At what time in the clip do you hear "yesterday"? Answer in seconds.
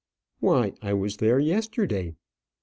1.37-2.15